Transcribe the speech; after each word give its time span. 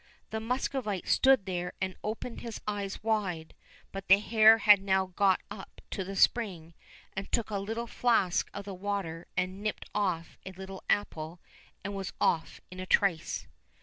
The 0.31 0.39
Muscovite 0.39 1.07
stood 1.07 1.45
there 1.45 1.73
and 1.79 1.95
opened 2.03 2.41
his 2.41 2.59
eyes 2.67 3.03
wide, 3.03 3.53
but 3.91 4.07
the 4.07 4.17
hare 4.17 4.57
had 4.57 4.81
now 4.81 5.05
got 5.15 5.41
up 5.51 5.79
to 5.91 6.03
the 6.03 6.15
spring, 6.15 6.73
and 7.15 7.31
took 7.31 7.51
a 7.51 7.59
little 7.59 7.85
flask 7.85 8.49
of 8.51 8.65
the 8.65 8.73
water 8.73 9.27
and 9.37 9.61
nipped 9.61 9.85
off 9.93 10.39
a 10.43 10.53
little 10.53 10.83
apple, 10.89 11.39
and 11.83 11.93
was 11.95 12.13
off 12.19 12.61
in 12.71 12.79
a 12.79 12.87
trice. 12.87 13.45